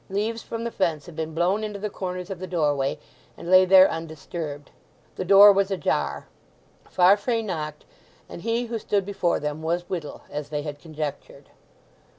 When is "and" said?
3.37-3.51, 8.27-8.41